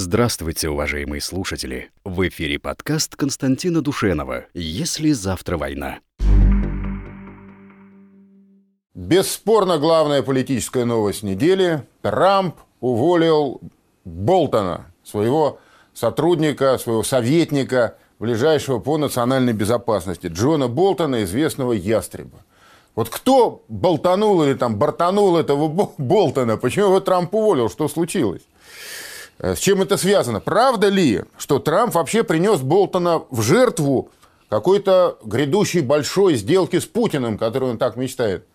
[0.00, 1.90] Здравствуйте, уважаемые слушатели!
[2.04, 5.98] В эфире подкаст Константина Душенова «Если завтра война».
[8.94, 11.82] Бесспорно главная политическая новость недели.
[12.00, 13.60] Трамп уволил
[14.04, 15.58] Болтона, своего
[15.94, 22.38] сотрудника, своего советника, ближайшего по национальной безопасности, Джона Болтона, известного ястреба.
[22.94, 26.56] Вот кто болтанул или там бортанул этого Болтона?
[26.56, 27.68] Почему его Трамп уволил?
[27.68, 28.42] Что случилось?
[29.38, 30.40] Э, с чем это связано?
[30.40, 34.10] Правда ли, что Трамп вообще принес Болтона в жертву
[34.48, 38.46] какой-то грядущей большой сделки с Путиным, которую он так мечтает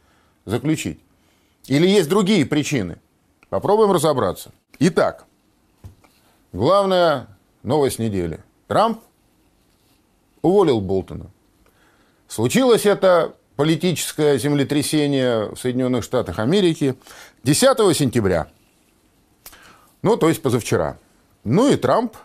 [0.45, 0.99] заключить?
[1.67, 2.99] Или есть другие причины?
[3.49, 4.51] Попробуем разобраться.
[4.79, 5.25] Итак,
[6.51, 7.27] главная
[7.61, 8.39] новость недели.
[8.67, 8.99] Трамп
[10.41, 11.27] уволил Болтона.
[12.27, 16.95] Случилось это политическое землетрясение в Соединенных Штатах Америки
[17.43, 18.47] 10 сентября–
[20.03, 20.97] ну, то есть позавчера.
[21.43, 22.15] Ну и Трамп,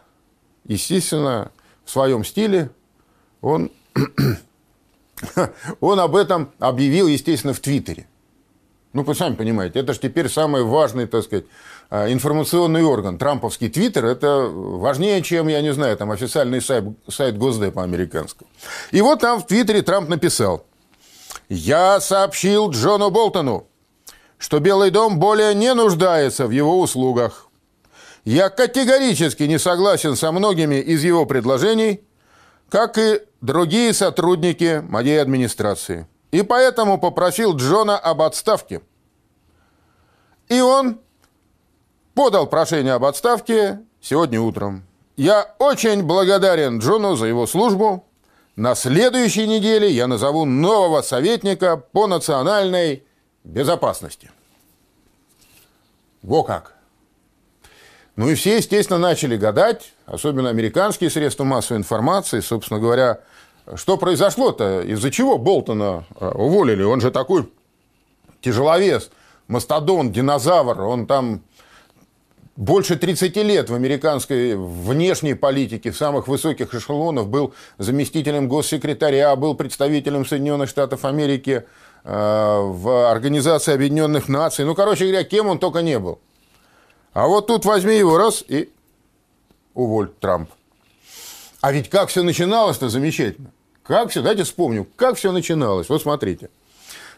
[0.65, 1.51] естественно,
[1.85, 2.71] в своем стиле,
[3.41, 3.71] он,
[5.81, 8.07] он об этом объявил, естественно, в Твиттере.
[8.93, 11.45] Ну, вы сами понимаете, это же теперь самый важный, так сказать,
[11.91, 13.17] а, информационный орган.
[13.17, 18.49] Трамповский Твиттер– это важнее, чем, я не знаю, там официальный сайт, сайт Госдепа американского.
[18.91, 20.65] И вот там в Твиттере Трамп написал.
[21.49, 23.67] «Я сообщил Джону Болтону,
[24.39, 27.48] что Белый дом более не нуждается в его услугах.
[28.29, 32.03] Я категорически не согласен со многими из его предложений,
[32.69, 36.07] как и другие сотрудники моей администрации.
[36.31, 38.83] И поэтому попросил Джона об отставке.
[40.51, 41.01] И он
[42.13, 44.85] подал прошение об отставке сегодня утром.
[45.17, 48.05] Я очень благодарен Джону за его службу.
[48.57, 53.05] На следующей неделе я назову нового советника по национальной
[53.43, 54.31] безопасности.
[56.21, 56.78] Во как!
[58.19, 63.21] Ну и все, естественно, начали гадать, особенно американские средства массовой информации, собственно говоря,
[63.77, 66.83] что произошло-то, из-за чего Болтона э, уволили?
[66.83, 67.49] Он же такой
[68.41, 69.13] тяжеловес,
[69.47, 71.43] мастодон, динозавр, он там
[72.57, 79.55] больше 30 лет в американской внешней политике, в самых высоких эшелонах, был заместителем госсекретаря, был
[79.55, 81.67] представителем Соединенных Штатов Америки
[82.03, 84.65] э, в Организации Объединенных Наций.
[84.65, 86.19] Ну, короче говоря, кем он только не был.
[87.19, 88.71] А вот тут возьми его раз и
[89.75, 90.51] уволь Трамп.
[91.61, 93.51] А ведь как все начиналось-то замечательно.
[93.83, 95.89] Как все, дайте вспомню, как все начиналось.
[95.89, 96.49] Вот смотрите.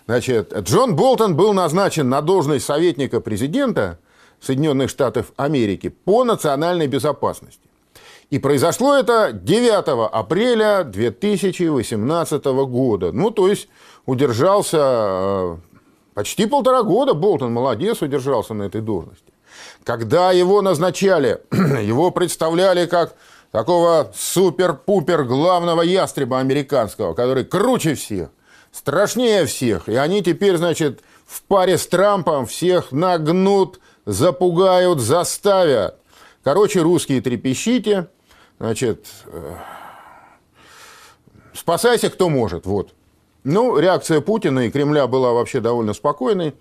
[0.07, 3.99] Значит, Джон Болтон был назначен на должность советника президента
[4.41, 7.69] Соединенных Штатов Америки по национальной безопасности.
[8.31, 13.13] И произошло это 9 апреля 2018 года.
[13.13, 13.69] Ну, то есть
[14.07, 15.57] удержался э,
[16.15, 19.30] почти полтора года Болтон, молодец, удержался на этой должности.
[19.85, 23.15] Когда его назначали, его представляли как
[23.51, 28.31] такого супер-пупер главного ястреба американского, который круче всех,
[28.73, 29.89] страшнее всех.
[29.89, 35.97] И они теперь, значит, в паре с Трампом всех нагнут, запугают, заставят.
[36.43, 38.09] Короче, русские трепещите,
[38.59, 39.55] значит, э,
[41.53, 42.95] спасайся, кто может, вот.
[43.45, 46.55] Ну, реакция Путина и Кремля была вообще довольно спокойной.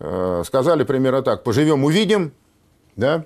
[0.00, 2.32] Э, сказали примерно так, поживем, увидим,
[2.96, 3.24] да?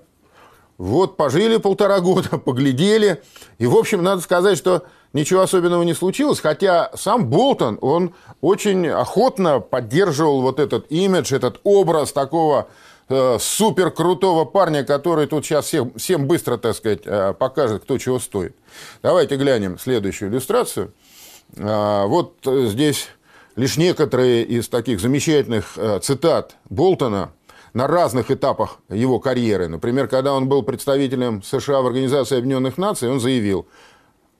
[0.78, 3.22] Вот пожили полтора года, поглядели.
[3.58, 6.40] И, в общем, надо сказать, что ничего особенного не случилось.
[6.40, 12.68] Хотя сам Болтон, он очень охотно поддерживал вот этот имидж, этот образ такого
[13.08, 13.90] э, супер
[14.46, 18.56] парня, который тут сейчас всем, всем быстро, так сказать, э, покажет, кто чего стоит.
[19.02, 20.92] Давайте глянем следующую иллюстрацию.
[21.56, 23.08] Э, вот здесь
[23.56, 27.32] лишь некоторые из таких замечательных э, цитат Болтона–
[27.74, 29.68] на разных этапах его карьеры.
[29.68, 33.66] Например, когда он был представителем США в Организации Объединенных Наций, он заявил,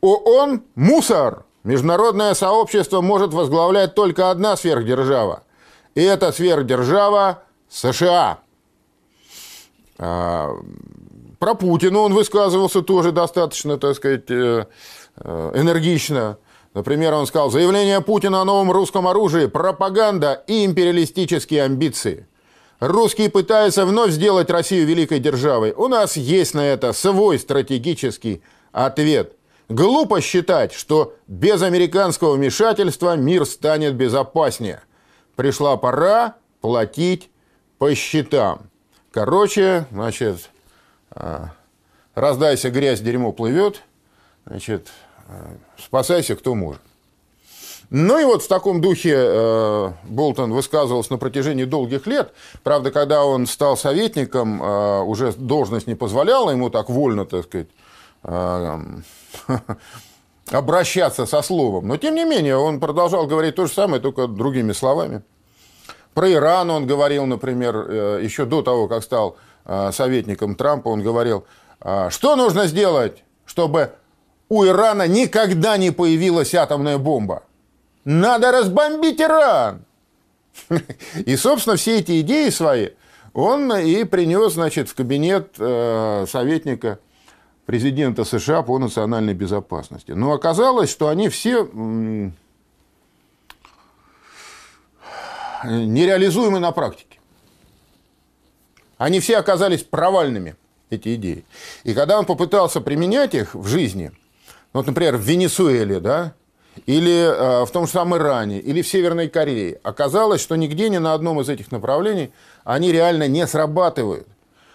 [0.00, 1.44] ООН– мусор!
[1.64, 5.44] Международное сообщество может возглавлять только одна сверхдержава.
[5.94, 8.40] И эта сверхдержава– США.
[9.98, 10.50] А,
[11.38, 14.66] про Путина он высказывался тоже достаточно, так сказать, э,
[15.16, 16.38] э, энергично.
[16.74, 22.26] Например, он сказал, заявление Путина о новом русском оружии– пропаганда и империалистические амбиции–
[22.82, 25.70] Русские пытаются вновь сделать Россию великой державой.
[25.70, 28.42] У нас есть на это свой стратегический
[28.72, 29.36] ответ.
[29.68, 34.82] Глупо считать, что без американского вмешательства мир станет безопаснее.
[35.36, 37.30] Пришла пора платить
[37.78, 38.68] по счетам.
[39.12, 40.50] Короче, значит,
[41.12, 41.52] а,
[42.16, 43.82] раздайся, грязь, дерьмо плывет.
[44.44, 44.88] Значит,
[45.76, 46.80] спасайся, кто может.
[47.94, 52.32] Ну и вот в таком духе э, Болтон высказывался на протяжении долгих лет.
[52.62, 57.66] Правда, когда он стал советником, э, уже должность не позволяла ему так вольно, так сказать,
[58.22, 58.78] э,
[60.50, 61.86] обращаться со словом.
[61.86, 65.20] Но, тем не менее, он продолжал говорить то же самое, только другими словами.
[66.14, 69.36] Про Иран он говорил, например, еще до того, как стал
[69.92, 71.44] советником Трампа, он говорил,
[72.08, 73.92] что нужно сделать, чтобы
[74.52, 77.42] у Ирана никогда не появилась атомная бомба.
[78.04, 79.86] Надо разбомбить Иран.
[81.24, 82.90] И, собственно, все эти идеи свои
[83.32, 86.98] он и принес, значит, в кабинет э, советника
[87.64, 90.12] президента США по национальной безопасности.
[90.12, 91.66] Но оказалось, что они все
[95.64, 97.18] нереализуемы на практике.
[98.98, 100.56] Они все оказались провальными,
[100.90, 101.46] эти идеи.
[101.84, 104.12] И когда он попытался применять их в жизни,
[104.72, 106.34] вот, например, в Венесуэле, да,
[106.86, 109.78] или э, в том же самом Иране, или в Северной Корее.
[109.82, 112.32] Оказалось, что нигде ни на одном из этих направлений
[112.64, 114.26] они реально не срабатывают.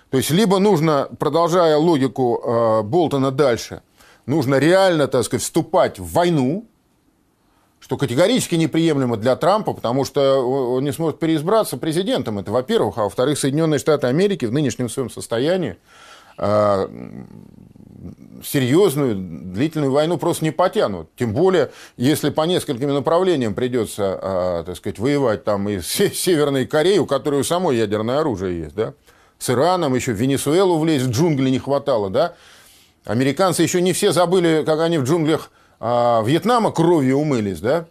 [0.09, 3.81] То есть, либо нужно, продолжая логику э, Болтона дальше,
[4.25, 6.65] нужно реально, так сказать, вступать в войну,
[7.79, 10.41] что категорически неприемлемо для Трампа, потому что
[10.73, 12.39] он не сможет переизбраться президентом.
[12.39, 12.97] Это, во-первых.
[12.97, 15.77] А во-вторых, Соединенные Штаты Америки в нынешнем своем состоянии
[16.37, 16.87] э,
[18.43, 21.09] серьезную длительную войну просто не потянут.
[21.15, 26.65] Тем более, если по нескольким направлениям придется, а, так сказать, воевать там и с Северной
[26.65, 28.93] Кореей, у которой у самой ядерное оружие есть, да,
[29.39, 32.33] с Ираном, еще в Венесуэлу влезть, в джунгли не хватало, да.
[33.05, 37.87] Американцы еще не все забыли, как они в джунглях а, Вьетнама кровью умылись, да.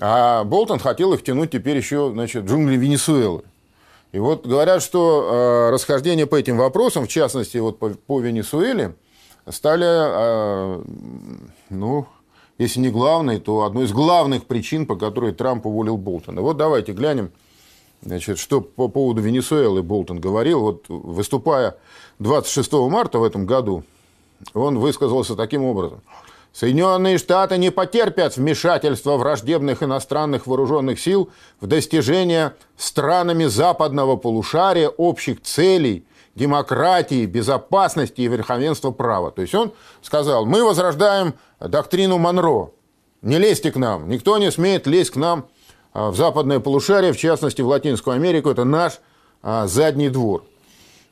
[0.00, 3.42] А Болтон хотел их тянуть теперь еще, значит, в джунгли Венесуэлы.
[4.12, 8.94] И вот говорят, что э, расхождение по этим вопросам, в частности, вот по, по Венесуэле,
[9.48, 10.82] стали, э,
[11.70, 12.06] ну,
[12.58, 16.42] если не главной, то одной из главных причин, по которой Трамп уволил Болтона.
[16.42, 17.30] Вот давайте глянем,
[18.02, 20.60] значит, что по поводу Венесуэлы Болтон говорил.
[20.60, 21.76] Вот выступая
[22.18, 23.84] 26 марта в этом году,
[24.54, 26.00] он высказался таким образом–
[26.52, 31.30] Соединенные Штаты не потерпят вмешательства враждебных иностранных вооруженных сил
[31.60, 39.30] в достижение странами западного полушария общих целей, демократии, безопасности и верховенства права.
[39.30, 42.70] То есть он сказал, мы возрождаем доктрину Монро.
[43.20, 45.46] Не лезьте к нам, никто не смеет лезть к нам
[45.92, 49.00] а, в западное полушарие, в частности в Латинскую Америку, это наш
[49.42, 50.44] а, задний двор.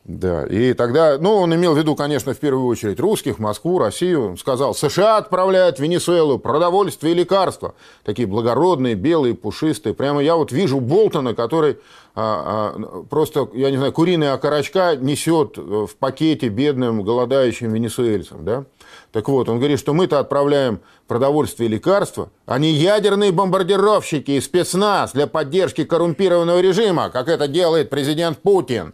[0.05, 4.37] Да, и тогда, ну, он имел в виду, конечно, в первую очередь русских, Москву, Россию.
[4.39, 7.75] Сказал, США отправляют в Венесуэлу продовольствие и лекарства.
[8.03, 9.95] Такие благородные, белые, пушистые.
[9.95, 11.77] Прямо я вот вижу Болтона, который
[12.15, 18.65] а, а, просто, я не знаю, куриные окорочка несет в пакете бедным, голодающим венесуэльцам, да?
[19.13, 24.41] Так вот, он говорит, что мы-то отправляем продовольствие и лекарства, а не ядерные бомбардировщики и
[24.41, 28.93] спецназ для поддержки коррумпированного режима, как это делает президент Путин.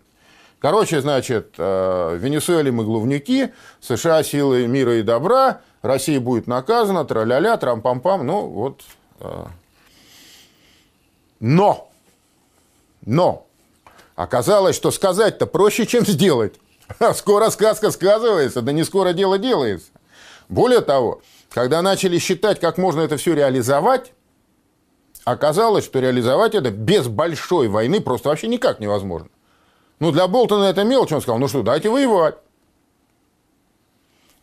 [0.59, 3.51] Короче, значит, э, в Венесуэле мы главнюки,
[3.81, 8.81] США силы мира и добра, Россия будет наказана, тра-ля-ля, трам-пам-пам, ну вот.
[9.21, 9.45] Э.
[11.41, 11.91] Но,
[13.05, 13.47] но,
[14.15, 16.55] оказалось, что сказать-то проще, чем сделать.
[17.15, 19.91] Скоро сказка сказывается, да не скоро дело делается.
[20.49, 21.21] Более того,
[21.51, 24.13] когда начали считать, как можно это все реализовать,
[25.25, 29.29] оказалось, что реализовать это без большой войны просто вообще никак невозможно.
[29.99, 32.37] Ну, для Болтона это мелочь, он сказал, ну что, дайте воевать.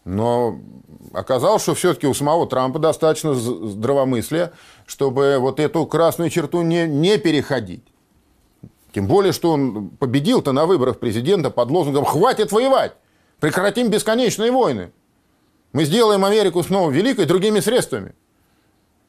[0.04, 0.60] Но
[1.14, 4.54] оказалось, что все-таки у самого Трампа достаточно здравомыслия,
[4.86, 7.84] чтобы вот эту красную черту не, не переходить.
[8.94, 12.94] Тем более, что он победил-то на выборах президента под лозунгом «Хватит воевать!
[13.40, 14.92] Прекратим бесконечные войны!
[15.72, 18.14] Мы сделаем Америку снова великой другими средствами!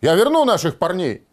[0.00, 1.24] Я верну наших парней!»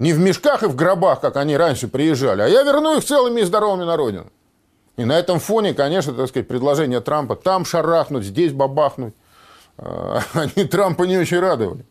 [0.00, 3.42] Не в мешках и в гробах, как они раньше приезжали, а я верну их целыми
[3.42, 4.26] и здоровыми на родину.
[4.96, 9.12] И на этом фоне, конечно, так сказать, предложение Трампа там шарахнуть, здесь бабахнуть,
[9.76, 11.84] а, они Трампа не очень радовали.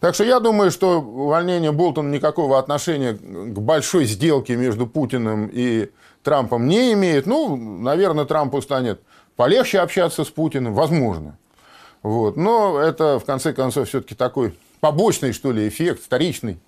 [0.00, 5.90] Так что я думаю, что увольнение Болтона никакого отношения к большой сделке между Путиным и
[6.22, 7.26] Трампом не имеет.
[7.26, 9.02] Ну, наверное, Трампу станет
[9.36, 11.36] полегче общаться с Путиным, возможно.
[12.02, 12.38] Вот.
[12.38, 16.58] Но это, в конце концов, все-таки такой побочный, что ли, эффект, вторичный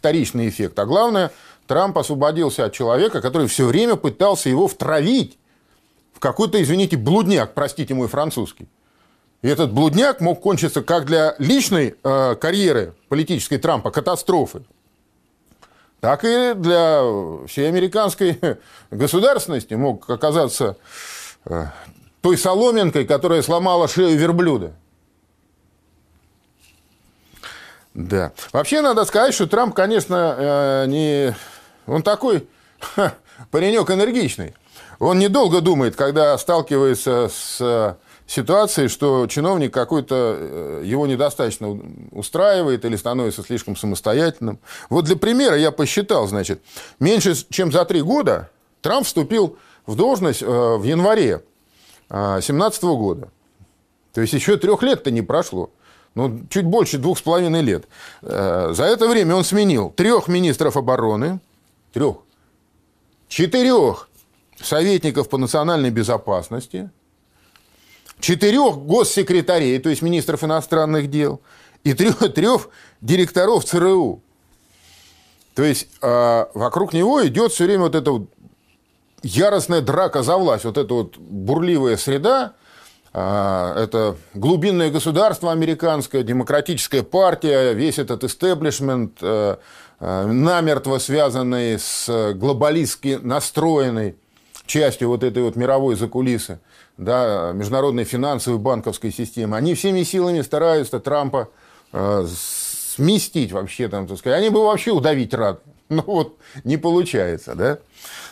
[0.00, 0.78] вторичный эффект.
[0.78, 1.30] А главное,
[1.66, 5.38] Трамп освободился от человека, который все время пытался его втравить
[6.14, 8.66] в какой-то, извините, блудняк, простите мой французский.
[9.42, 14.62] И этот блудняк мог кончиться как для личной э, карьеры политической Трампа катастрофы,
[16.00, 17.02] так и для
[17.46, 18.38] всей американской
[18.90, 20.76] государственности мог оказаться
[21.44, 21.66] э,
[22.22, 24.72] той соломинкой, которая сломала шею верблюда.
[27.94, 28.32] Да.
[28.52, 31.36] Вообще надо сказать, что Трамп, конечно, э, не...
[31.86, 32.46] Он такой
[32.80, 33.14] ха,
[33.50, 34.54] паренек энергичный.
[34.98, 37.96] Он недолго думает, когда сталкивается с
[38.30, 41.80] ситуацией, что чиновник какой-то э, его недостаточно
[42.12, 44.60] устраивает или становится слишком самостоятельным.
[44.88, 46.62] Вот для примера я посчитал, значит,
[47.00, 48.48] меньше чем за три года
[48.82, 51.42] Трамп вступил в должность э, в январе
[52.08, 53.30] 2017 года.
[54.12, 55.70] То есть еще трех лет-то не прошло
[56.14, 57.86] ну, чуть больше двух с половиной лет.
[58.22, 61.40] Э, за это время он сменил трех министров обороны,
[61.92, 62.16] трех,
[63.28, 64.08] четырех
[64.60, 66.90] советников по национальной безопасности,
[68.20, 71.40] четырех госсекретарей, то есть министров иностранных дел,
[71.84, 72.68] и трех, трех
[73.00, 74.22] директоров ЦРУ.
[75.54, 78.30] То есть э, вокруг него идет все время вот эта вот
[79.22, 82.54] яростная драка за власть, вот эта вот бурливая среда,
[83.12, 89.56] это глубинное государство американское, демократическая партия, весь этот истеблишмент, э,
[89.98, 94.16] э, намертво связанный с глобалистски настроенной
[94.66, 96.60] частью вот этой вот мировой закулисы,
[96.96, 101.48] да, международной финансовой банковской системы, они всеми силами стараются Трампа
[101.92, 104.38] э, сместить вообще, там, так сказать.
[104.38, 105.62] Они бы вообще удавить рад.
[105.88, 107.78] Но вот не получается, да.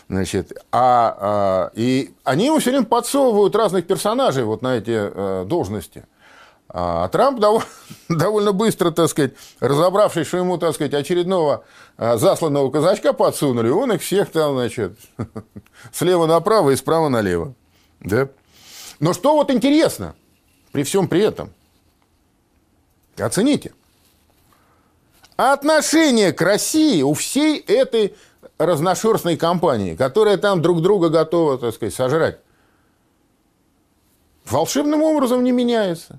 [0.09, 5.45] Значит, а, а, и они ему все время подсовывают разных персонажей вот на эти а,
[5.45, 6.05] должности.
[6.71, 7.67] А Трамп довольно,
[8.09, 11.65] довольно быстро, так сказать, разобравшись, что ему, так сказать, очередного
[11.99, 14.99] а, засланного казачка подсунули, он их всех там, значит,
[15.93, 17.55] слева направо и справа налево.
[18.01, 18.29] Да?
[19.01, 20.15] Но что вот интересно,
[20.73, 21.53] при всем при этом,
[23.19, 23.73] оцените,
[25.37, 28.15] отношение к России у всей этой
[28.59, 32.39] разношерстной компании, которая там друг друга готова, так сказать, сожрать,
[34.45, 36.19] волшебным образом не меняется.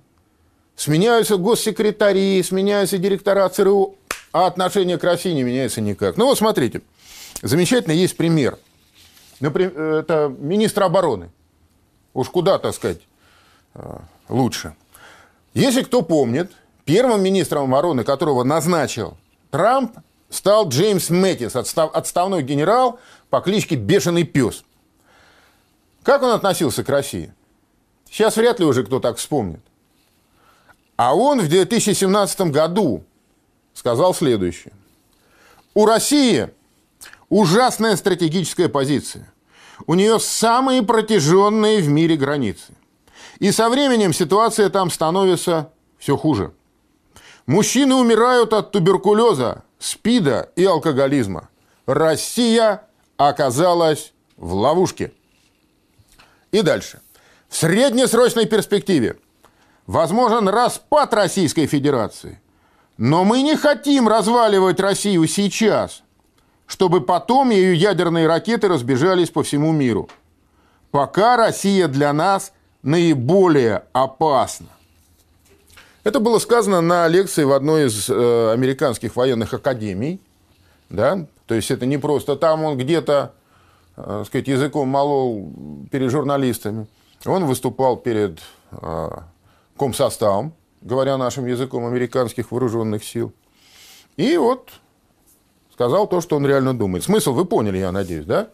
[0.76, 3.96] Сменяются госсекретари, сменяются директора ЦРУ,
[4.32, 6.16] а отношение к России не меняется никак.
[6.16, 6.82] Ну вот смотрите,
[7.42, 8.58] замечательно есть пример.
[9.42, 11.32] Например, это министр обороны.
[12.14, 13.02] Уж куда, так сказать,
[13.76, 13.98] э,
[14.30, 14.76] лучше.
[15.54, 16.52] Если кто помнит,
[16.86, 19.18] первым министром обороны, которого назначил
[19.52, 19.98] Трамп,
[20.30, 24.64] стал Джеймс Мэттис, отстав, отставной генерал по кличке Бешеный Пес.
[26.04, 27.34] Как он относился к России?
[28.10, 29.62] Сейчас вряд ли уже кто так вспомнит.
[30.96, 33.04] А он в 2017 году
[33.74, 34.74] сказал следующее.
[35.74, 36.50] У России
[37.30, 39.32] ужасная стратегическая позиция.
[39.88, 42.74] У нее самые протяженные в мире границы.
[43.40, 46.52] И со временем ситуация там становится все хуже.
[47.46, 51.50] Мужчины умирают от туберкулеза, СПИДа и алкоголизма.
[51.86, 52.84] Россия
[53.18, 55.12] оказалась в ловушке.
[56.52, 57.02] И дальше.
[57.48, 59.18] В среднесрочной перспективе
[59.88, 62.40] возможен распад Российской Федерации.
[62.98, 66.04] Но мы не хотим разваливать Россию сейчас,
[66.68, 70.10] чтобы потом ее ядерные ракеты разбежались по всему миру.
[70.92, 72.52] Пока Россия для нас
[72.84, 74.68] наиболее опасна.
[76.10, 80.20] Это было сказано на лекции в одной из э, американских военных академий.
[80.90, 81.28] Да?
[81.46, 83.36] То есть это не просто там он где-то
[83.96, 85.54] э, сказать, языком молол
[85.92, 86.88] перед журналистами.
[87.28, 88.40] Он выступал перед
[88.72, 89.10] э,
[89.78, 93.32] комсоставом, говоря нашим языком американских вооруженных сил.
[94.18, 94.72] И вот
[95.72, 97.04] сказал то, что он реально думает.
[97.04, 98.48] Смысл вы поняли, я надеюсь, да?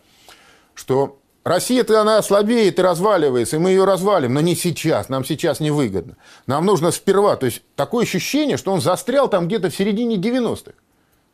[0.73, 5.59] Что Россия-то она слабеет и разваливается, и мы ее развалим, но не сейчас, нам сейчас
[5.59, 6.17] невыгодно.
[6.47, 10.73] Нам нужно сперва, то есть такое ощущение, что он застрял там где-то в середине 90-х,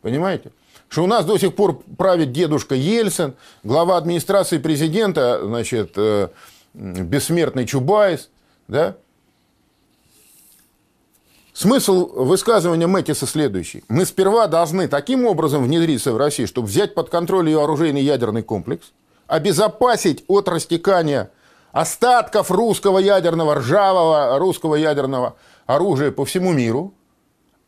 [0.02, 0.52] понимаете?
[0.90, 6.28] Что у нас до сих пор правит дедушка Ельцин, глава администрации президента, значит, э,
[6.74, 8.28] бессмертный Чубайс,
[8.68, 8.96] да?
[11.54, 13.82] Смысл высказывания Мэтиса следующий.
[13.88, 18.42] Мы сперва должны таким образом внедриться в Россию, чтобы взять под контроль ее оружейный ядерный
[18.42, 18.92] комплекс–
[19.26, 21.30] обезопасить от растекания
[21.72, 25.36] остатков русского ядерного, ржавого русского ядерного
[25.66, 26.94] оружия по всему миру.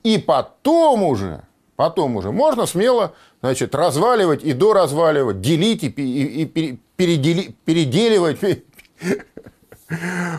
[0.02, 1.42] И потом уже,
[1.76, 8.38] потом уже можно смело значит, разваливать и доразваливать, делить и, и, и передели, переделивать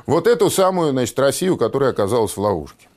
[0.06, 2.88] вот эту самую значит, Россию, которая оказалась в ловушке.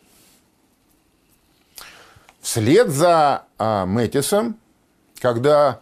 [2.40, 4.56] Вслед за а, Мэтисом,
[5.20, 5.80] когда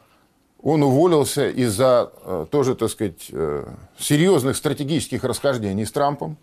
[0.66, 3.64] он уволился из-за э, тоже, так сказать, э,
[4.00, 6.36] серьезных стратегических расхождений с Трампом.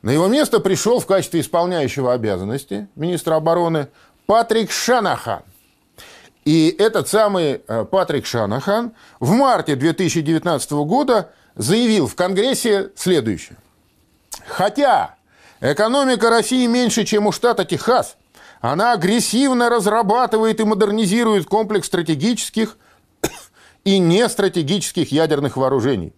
[0.00, 3.88] На его место пришел в качестве исполняющего обязанности министра обороны
[4.24, 5.42] Патрик Шанахан.
[6.46, 13.58] И этот самый э, Патрик Шанахан в марте 2019 года заявил в Конгрессе следующее.
[14.46, 15.16] Хотя
[15.60, 18.16] Экономика России меньше, чем у штата Техас.
[18.60, 22.76] Она агрессивно разрабатывает и модернизирует комплекс стратегических
[23.84, 26.12] и нестратегических ядерных вооружений.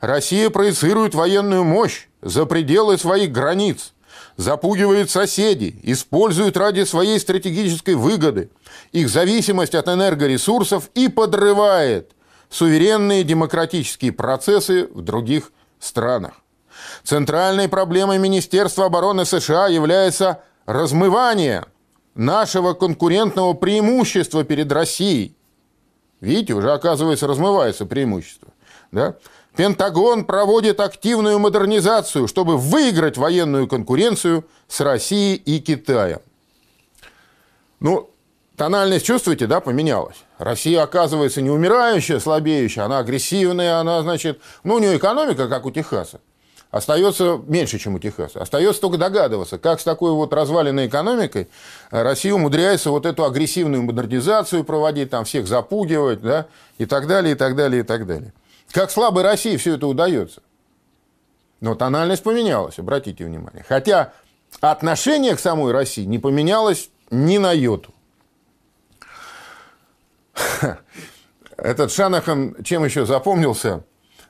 [0.00, 3.94] Россия проецирует военную мощь за пределы своих границ,
[4.36, 8.50] запугивает соседей, использует ради своей стратегической выгоды
[8.92, 12.12] их зависимость от энергоресурсов и подрывает
[12.48, 16.34] суверенные демократические процессы в других странах.
[17.02, 21.64] Центральной проблемой Министерства обороны США является размывание
[22.14, 25.36] нашего конкурентного преимущества перед Россией.
[26.20, 28.48] Видите, уже оказывается размывается преимущество.
[28.92, 29.16] Да?
[29.56, 36.20] Пентагон проводит активную модернизацию, чтобы выиграть военную конкуренцию с Россией и Китаем.
[37.80, 38.10] Ну,
[38.56, 40.16] тональность, чувствуете, да, поменялась.
[40.38, 45.70] Россия, оказывается, не умирающая, слабеющая, она агрессивная, она, значит, ну, у нее экономика, как у
[45.70, 46.20] Техаса.
[46.72, 48.40] Остается меньше, чем у Техаса.
[48.40, 51.50] Остается только догадываться, как с такой вот разваленной экономикой
[51.90, 56.46] Россия умудряется вот эту агрессивную модернизацию проводить, там всех запугивать, да,
[56.78, 58.32] и так далее, и так далее, и так далее.
[58.70, 60.42] Как слабой России все это удается.
[61.60, 63.66] Но тональность поменялась, обратите внимание.
[63.68, 64.14] Хотя
[64.62, 67.92] отношение к самой России не поменялось ни на йоту.
[71.58, 73.84] Этот Шанахан чем еще запомнился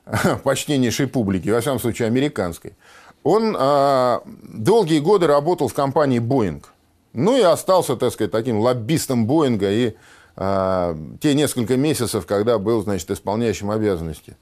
[0.44, 2.74] почтеннейшей публике, во всяком случае американской?
[3.22, 6.64] Он а, долгие годы работал в компании Boeing.
[7.12, 9.94] Ну и остался, так сказать, таким лоббистом Боинга и
[10.36, 14.36] а, те несколько месяцев, когда был, значит, исполняющим обязанности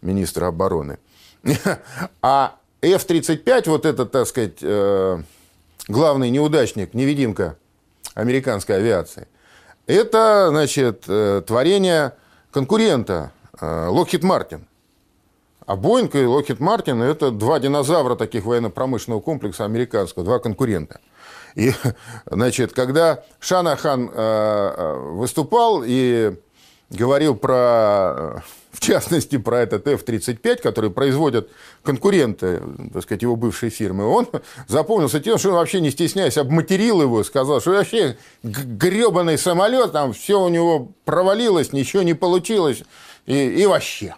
[0.00, 0.98] министра обороны.
[2.22, 5.18] А F-35, вот этот, так сказать, э,
[5.88, 7.56] главный неудачник, невидимка
[8.14, 9.26] американской авиации,
[9.86, 12.12] это, значит, э, творение
[12.50, 14.60] конкурента э, Lockheed Martin.
[15.66, 21.00] А Боинг и Lockheed Martin– это два динозавра таких военно-промышленного комплекса американского, два конкурента–
[21.54, 21.72] и,
[22.26, 26.34] значит, когда Шанахан э, э, выступал и
[26.90, 28.42] говорил про,
[28.72, 31.48] в частности, про этот F-35, который производят
[31.82, 32.60] конкуренты,
[32.92, 34.28] так сказать, его бывшей фирмы, он
[34.66, 40.12] запомнился тем, что он вообще не стесняясь обматерил его, сказал, что вообще гребаный самолет, там
[40.12, 42.82] все у него провалилось, ничего не получилось,
[43.26, 44.16] и, и вообще.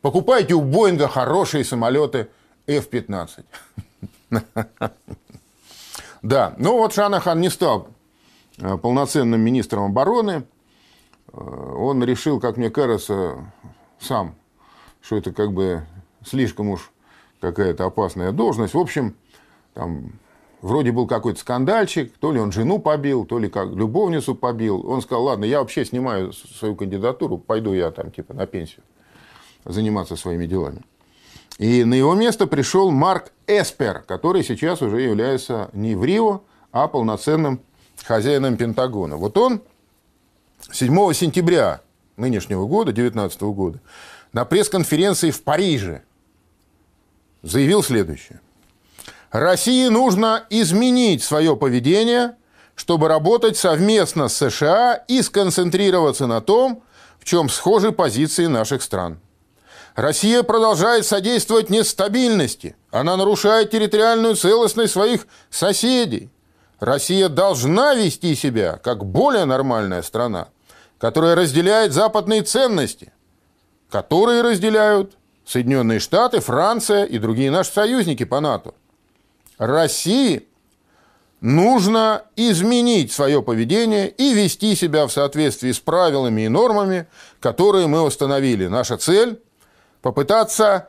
[0.00, 2.28] Покупайте у Боинга хорошие самолеты
[2.66, 3.44] F-15.
[6.20, 7.90] Да, ну вот Шанахан не стал
[8.58, 10.42] э, полноценным министром обороны.
[11.32, 13.52] Э, он решил, как мне кажется,
[14.00, 14.34] сам,
[15.00, 15.86] что это как бы
[16.26, 16.90] слишком уж
[17.40, 18.74] какая-то опасная должность.
[18.74, 19.14] В общем,
[19.74, 20.10] там
[20.60, 24.84] вроде был какой-то скандальчик, то ли он жену побил, то ли как любовницу побил.
[24.90, 28.82] Он сказал, ладно, я вообще снимаю свою кандидатуру, пойду я там типа на пенсию
[29.68, 30.82] заниматься своими делами.
[31.58, 36.88] И на его место пришел Марк Эспер, который сейчас уже является не в Рио, а
[36.88, 37.60] полноценным
[38.04, 39.16] хозяином Пентагона.
[39.16, 39.60] Вот он
[40.70, 41.80] 7 сентября
[42.16, 43.80] нынешнего года, 2019 года,
[44.32, 46.02] на пресс-конференции в Париже
[47.42, 48.40] заявил следующее.
[49.30, 52.36] России нужно изменить свое поведение,
[52.76, 56.82] чтобы работать совместно с США и сконцентрироваться на том,
[57.18, 59.18] в чем схожи позиции наших стран–
[59.98, 62.76] Россия продолжает содействовать нестабильности.
[62.92, 66.30] Она нарушает территориальную целостность своих соседей.
[66.78, 70.50] Россия должна вести себя как более нормальная страна,
[70.98, 73.12] которая разделяет западные ценности,
[73.90, 78.74] которые разделяют Соединенные Штаты, Франция и другие наши союзники по НАТО.
[79.58, 80.46] России
[81.40, 87.08] нужно изменить свое поведение и вести себя в соответствии с правилами и нормами,
[87.40, 88.68] которые мы установили.
[88.68, 89.40] Наша цель
[90.02, 90.88] попытаться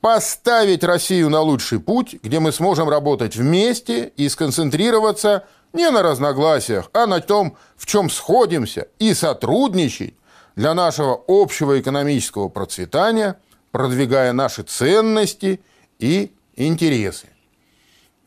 [0.00, 6.90] поставить Россию на лучший путь, где мы сможем работать вместе и сконцентрироваться не на разногласиях,
[6.92, 10.14] а на том, в чем сходимся, и сотрудничать
[10.56, 13.38] для нашего общего экономического процветания,
[13.70, 15.60] продвигая наши ценности
[15.98, 17.28] и интересы.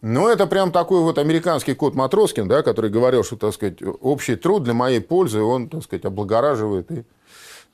[0.02, 4.36] Ну, это прям такой вот американский кот Матроскин, да, который говорил, что, так сказать, общий
[4.36, 7.04] труд для моей пользы, он, так сказать, облагораживает и,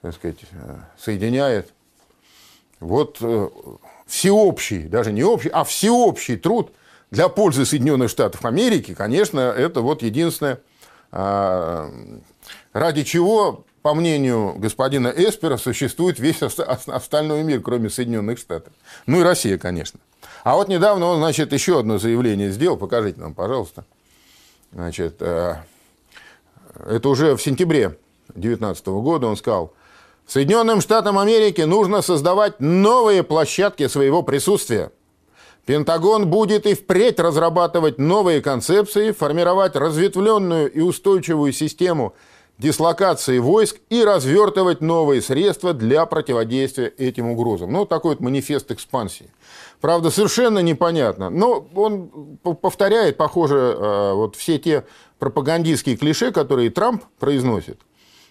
[0.02, 1.74] так сказать, э, соединяет
[2.80, 3.50] вот э,
[4.08, 6.72] всеобщий, даже не общий, а всеобщий труд
[7.12, 10.60] для пользы Соединенных Штатов Америки, конечно, это вот единственное,
[11.12, 11.92] а,
[12.74, 18.74] ради чего, по мнению господина Эспера, существует весь остальной мир, кроме Соединенных Штатов.
[19.06, 20.00] Ну и Россия, конечно.
[20.44, 23.86] А вот недавно он, значит, еще одно заявление сделал, покажите нам, пожалуйста.
[24.72, 25.56] Значит, э,
[26.86, 27.98] это уже в сентябре
[28.30, 29.74] 2019 года он сказал,
[30.30, 34.92] Соединенным Штатам Америки нужно создавать новые площадки своего присутствия.
[35.66, 42.14] Пентагон будет и впредь разрабатывать новые концепции, формировать разветвленную и устойчивую систему
[42.60, 47.72] дислокации войск и развертывать новые средства для противодействия этим угрозам.
[47.72, 49.32] Ну, такой вот манифест экспансии.
[49.82, 51.32] Правда, совершенно непонятно.
[51.32, 54.86] Но он повторяет, похоже, э, вот все те
[55.18, 57.80] пропагандистские клише, которые Трамп произносит.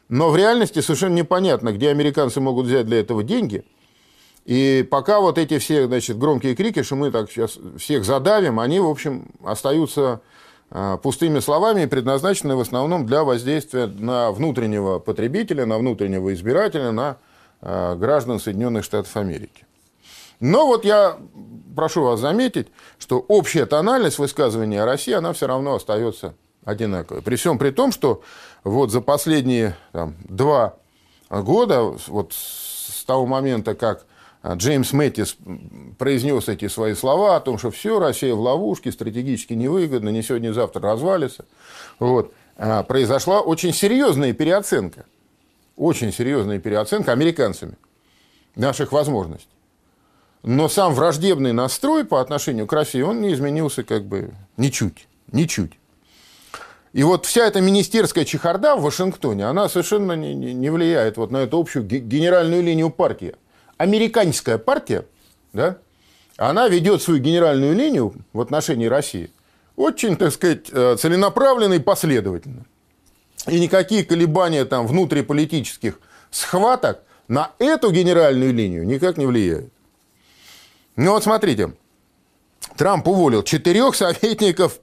[0.09, 3.65] Но в реальности совершенно непонятно, где американцы могут взять для этого деньги–
[4.49, 8.81] и пока вот эти все значит, громкие крики, что мы так сейчас всех задавим, они,
[8.81, 10.23] в общем, остаются
[10.71, 16.93] а, пустыми словами и предназначены в основном для воздействия на внутреннего потребителя, на внутреннего избирателя,
[16.93, 17.19] на
[17.61, 19.67] а, граждан Соединенных Штатов Америки.
[20.41, 21.19] Но вот я
[21.77, 22.69] прошу вас заметить,
[22.99, 26.33] что общая тональность высказывания о России, она все равно остается
[26.65, 27.21] одинаковой.
[27.21, 28.23] При всем при том, что
[28.65, 30.77] вот за последние там, два
[31.31, 34.05] года, вот с того момента, как
[34.41, 35.37] а Джеймс Мэттис
[35.99, 40.49] произнес эти свои слова о том, что все, Россия в ловушке, стратегически невыгодно, не сегодня,
[40.49, 41.45] не завтра развалится.
[41.99, 42.33] Вот.
[42.57, 45.07] А произошла очень серьезная переоценка,
[45.77, 47.75] очень серьезная переоценка американцами
[48.55, 49.49] наших возможностей.
[50.45, 55.73] Но сам враждебный настрой по отношению к России, он не изменился как бы ничуть, ничуть.
[56.99, 61.37] И вот вся эта министерская чехарда в Вашингтоне, она совершенно не, не влияет вот на
[61.37, 63.37] эту общую генеральную линию партии
[63.77, 65.07] американская партия,
[65.53, 65.79] да,
[66.37, 69.31] она ведет свою генеральную линию в отношении России
[69.77, 72.65] очень, так сказать, э, целенаправленно и последовательно.
[73.47, 76.01] И никакие колебания там внутриполитических
[76.33, 79.73] схваток на эту генеральную линию никак не влияют.
[80.97, 81.75] Ну вот смотрите,
[82.77, 84.81] Трамп уволил четырех советников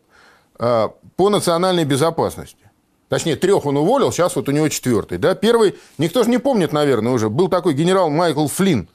[0.57, 2.65] по национальной безопасности.
[3.09, 5.17] Точнее, трех он уволил, сейчас вот у него четвертый.
[5.17, 5.35] Да?
[5.35, 8.87] Первый, никто же не помнит, наверное, уже, был такой генерал Майкл Флинн.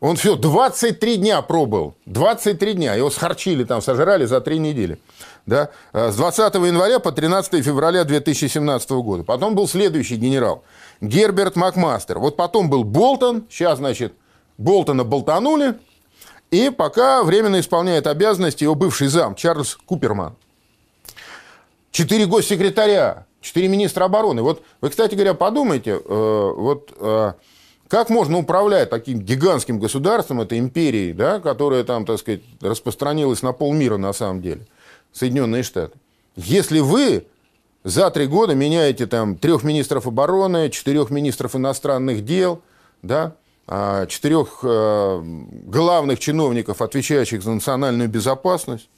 [0.00, 1.94] Он все, 23 дня пробыл.
[2.06, 2.94] 23 дня.
[2.94, 4.98] Его схарчили там, сожрали за три недели.
[5.46, 5.68] Да?
[5.92, 9.22] Э, с 20 января по 13 февраля 2017 года.
[9.22, 10.64] Потом был следующий генерал.
[11.00, 12.18] Герберт Макмастер.
[12.18, 13.44] Вот потом был Болтон.
[13.48, 14.12] Сейчас, значит,
[14.58, 15.74] Болтона болтанули.
[16.50, 20.34] И пока временно исполняет обязанности его бывший зам Чарльз Куперман.
[21.92, 24.40] Четыре госсекретаря Четыре министра обороны.
[24.42, 27.32] Вот вы, кстати говоря, подумайте, э, вот э,
[27.88, 33.52] как можно управлять таким гигантским государством, этой империей, да, которая там, так сказать, распространилась на
[33.52, 34.66] полмира на самом деле,
[35.12, 35.98] Соединенные Штаты,
[36.36, 37.26] если вы
[37.82, 42.62] за три года меняете там трех министров обороны, четырех министров иностранных дел,
[43.02, 43.34] да,
[43.66, 45.20] а, четырех э,
[45.66, 48.88] главных чиновников, отвечающих за национальную безопасность,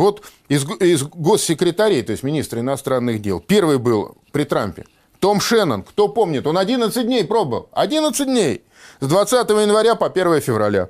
[0.00, 4.86] вот из, из госсекретарей, то есть министра иностранных дел, первый был при Трампе.
[5.18, 7.68] Том Шеннон, кто помнит, он 11 дней пробовал.
[7.72, 8.64] 11 дней.
[9.00, 10.88] С 20 января по 1 февраля.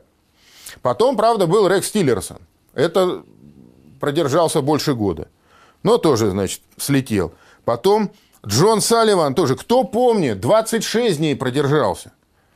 [0.82, 2.38] Потом, правда, был Рекс Тиллерсон.
[2.74, 3.24] Это
[3.98, 5.26] продержался больше года.
[5.82, 7.32] Но тоже, значит, слетел.
[7.64, 8.12] Потом
[8.46, 12.12] Джон Салливан тоже, кто помнит, 26 дней продержался.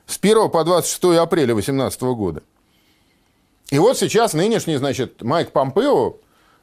[0.07, 2.43] С 1 по 26 апреля 2018 года.
[3.71, 6.19] И вот сейчас нынешний, значит, Майк Помпео,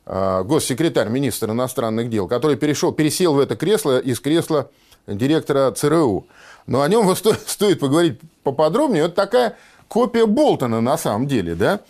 [0.05, 4.69] госсекретарь, министр иностранных дел, который перешел, пересел в это кресло из кресла
[5.07, 6.25] директора ЦРУ.
[6.67, 9.03] Но о нем стоит, поговорить поподробнее.
[9.03, 11.55] Вот такая копия Болтона на самом деле.
[11.55, 11.81] Да?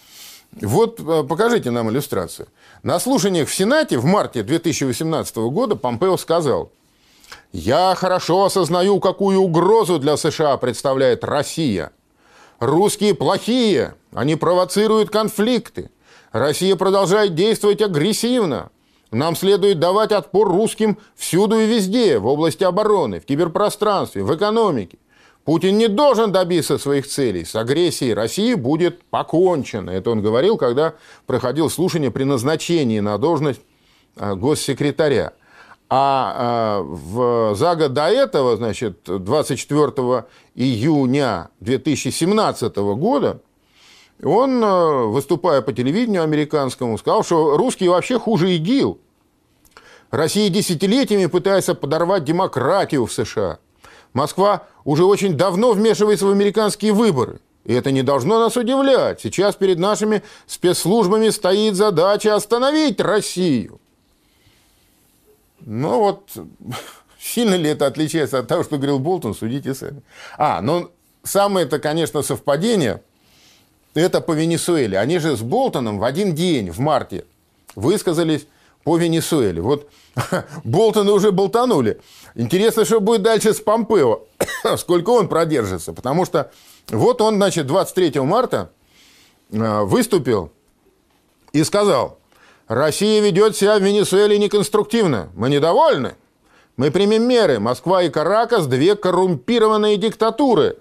[0.59, 2.47] Вот э, покажите нам иллюстрацию.
[2.83, 6.71] На слушаниях в Сенате в марте 2018 года Помпео сказал,
[7.53, 11.91] «Я хорошо осознаю, какую угрозу для США представляет Россия.
[12.59, 15.89] Русские плохие, они провоцируют конфликты.
[16.31, 18.69] Россия продолжает действовать агрессивно.
[19.11, 24.97] Нам следует давать отпор русским всюду и везде, в области обороны, в киберпространстве, в экономике.
[25.43, 27.43] Путин не должен добиться своих целей.
[27.43, 29.89] С агрессией России будет покончено.
[29.89, 30.93] Это он говорил, когда
[31.25, 33.61] проходил слушание при назначении на должность
[34.15, 35.33] а, госсекретаря.
[35.89, 43.41] А, а в, за год до этого, значит, 24 июня 2017 года,
[44.23, 48.99] он, э, выступая по телевидению американскому, сказал, что русские вообще хуже ИГИЛ.
[50.11, 53.59] Россия десятилетиями пытается подорвать демократию в США.
[54.13, 57.39] Москва уже очень давно вмешивается в американские выборы.
[57.63, 59.21] И это не должно нас удивлять.
[59.21, 63.79] Сейчас перед нашими спецслужбами стоит задача остановить Россию.
[65.61, 66.29] Ну вот,
[67.19, 70.01] сильно ли это отличается от того, что говорил Болтон, судите сами.
[70.37, 70.91] А, ну
[71.23, 73.01] самое это, конечно, совпадение–
[73.93, 74.97] это по Венесуэле.
[74.97, 77.25] Они же с Болтоном в один день, в марте,
[77.75, 78.47] высказались
[78.83, 79.61] по Венесуэле.
[79.61, 79.89] Вот
[80.63, 81.99] Болтона уже болтанули.
[82.35, 84.21] Интересно, что будет дальше с Помпео.
[84.77, 85.93] Сколько он продержится.
[85.93, 86.51] Потому что
[86.89, 88.71] вот он, значит, 23 марта
[89.51, 90.51] э, выступил
[91.53, 92.17] и сказал,
[92.67, 95.29] Россия ведет себя в Венесуэле неконструктивно.
[95.35, 96.15] Мы недовольны.
[96.77, 97.59] Мы примем меры.
[97.59, 100.77] Москва и Каракас– две коррумпированные диктатуры.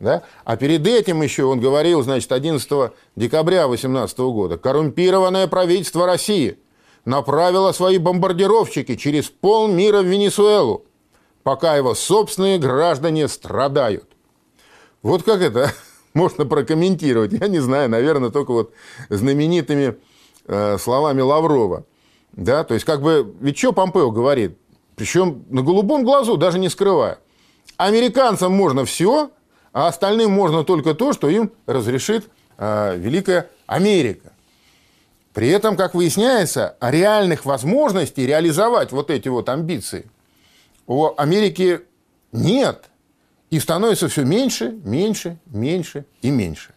[0.00, 0.22] Да?
[0.44, 6.58] А перед этим еще он говорил, значит, 11 декабря 2018 года, коррумпированное правительство России
[7.04, 10.86] направило свои бомбардировщики через полмира в Венесуэлу,
[11.42, 14.08] пока его собственные граждане страдают.
[15.02, 15.70] Вот как это
[16.14, 17.32] можно прокомментировать?
[17.32, 18.72] Я не знаю, наверное, только вот
[19.10, 19.98] знаменитыми
[20.46, 21.84] э, словами Лаврова.
[22.32, 24.56] Да, то есть, как бы, ведь что Помпео говорит?
[24.96, 27.18] Причем на голубом глазу, даже не скрывая.
[27.76, 29.30] Американцам можно все,
[29.72, 32.28] а остальным можно только то, что им разрешит
[32.58, 34.32] э, Великая Америка.
[35.32, 40.10] При этом, как выясняется, реальных возможностей реализовать вот эти вот амбиции
[40.86, 41.82] у Америки
[42.32, 42.86] нет.
[43.50, 46.72] И становится все меньше, меньше, меньше и меньше.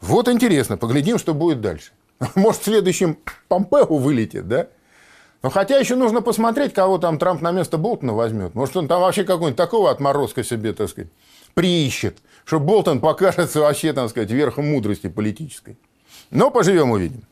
[0.00, 1.92] Вот интересно, поглядим, что будет дальше.
[2.34, 4.68] Может, следующим Помпео вылетит, да?
[5.42, 8.54] Но хотя еще нужно посмотреть, кого там Трамп на место Болтона возьмет.
[8.54, 11.10] Может, он там вообще какой-нибудь такого отморозка себе, так сказать,
[11.58, 15.76] приищет, что Болтон покажется вообще, так сказать, верхом мудрости политической.
[16.30, 17.24] Но поживем, увидим.